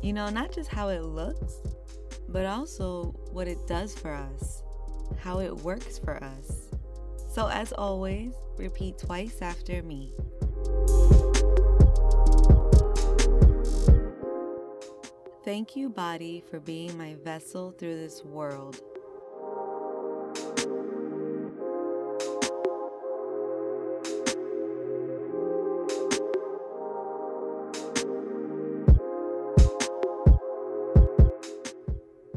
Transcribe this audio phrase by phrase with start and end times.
[0.00, 1.56] You know, not just how it looks,
[2.28, 4.62] but also what it does for us,
[5.18, 6.68] how it works for us.
[7.28, 10.12] So, as always, repeat twice after me.
[15.44, 18.80] Thank you, body, for being my vessel through this world.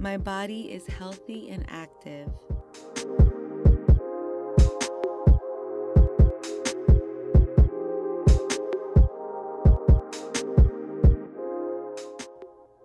[0.00, 2.26] My body is healthy and active.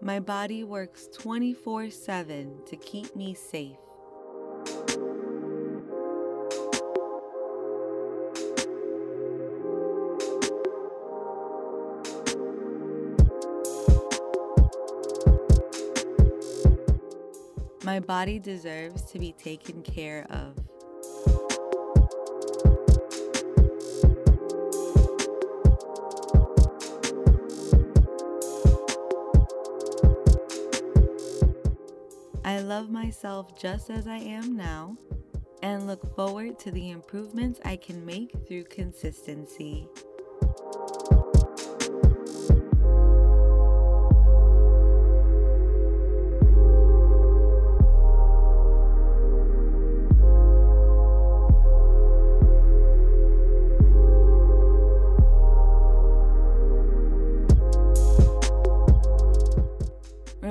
[0.02, 3.77] My body works 24 7 to keep me safe.
[17.86, 20.58] My body deserves to be taken care of.
[32.44, 34.97] I love myself just as I am now
[35.61, 39.88] and look forward to the improvements I can make through consistency.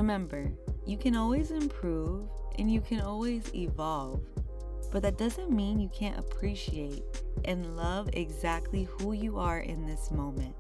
[0.05, 0.53] Remember,
[0.85, 2.29] you can always improve
[2.59, 4.21] and you can always evolve,
[4.93, 7.03] but that doesn't mean you can't appreciate
[7.47, 10.55] and love exactly who you are in this moment.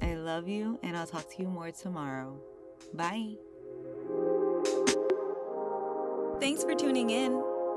[0.00, 2.40] I love you, and I'll talk to you more tomorrow.
[2.92, 3.34] Bye.
[6.38, 7.53] Thanks for tuning in.